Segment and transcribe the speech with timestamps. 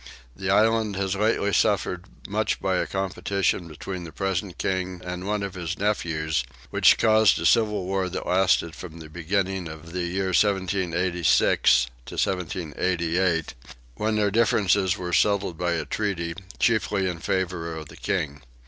[0.35, 5.43] The island has lately suffered much by a competition between the present king and one
[5.43, 10.01] of his nephews, which caused a civil war that lasted from the beginning of the
[10.07, 13.53] year 1786 to 1788,
[13.93, 18.41] when their differences were settled by a treaty, chiefly in favour of the king.